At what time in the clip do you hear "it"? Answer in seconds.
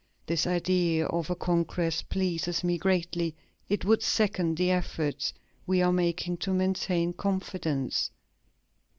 3.69-3.85